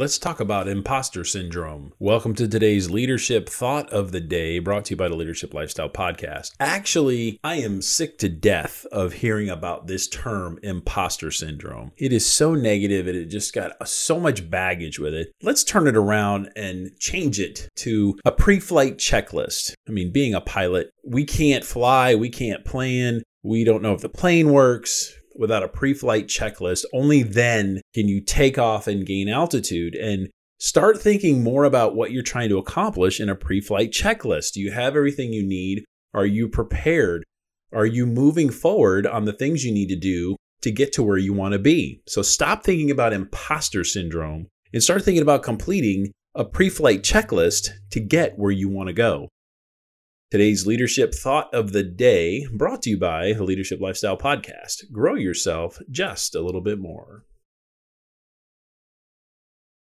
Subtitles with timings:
[0.00, 1.92] Let's talk about imposter syndrome.
[1.98, 5.90] Welcome to today's leadership thought of the day brought to you by the Leadership Lifestyle
[5.90, 6.52] Podcast.
[6.58, 11.92] Actually, I am sick to death of hearing about this term imposter syndrome.
[11.98, 15.34] It is so negative and it just got so much baggage with it.
[15.42, 19.74] Let's turn it around and change it to a pre flight checklist.
[19.86, 24.00] I mean, being a pilot, we can't fly, we can't plan, we don't know if
[24.00, 26.84] the plane works without a pre flight checklist.
[26.92, 30.28] Only then can you take off and gain altitude and
[30.60, 34.52] start thinking more about what you're trying to accomplish in a pre flight checklist.
[34.52, 35.84] Do you have everything you need?
[36.14, 37.24] Are you prepared?
[37.72, 41.18] Are you moving forward on the things you need to do to get to where
[41.18, 42.02] you want to be?
[42.06, 47.70] So stop thinking about imposter syndrome and start thinking about completing a pre flight checklist
[47.90, 49.28] to get where you want to go.
[50.30, 54.92] Today's leadership thought of the day brought to you by the Leadership Lifestyle Podcast.
[54.92, 57.24] Grow yourself just a little bit more.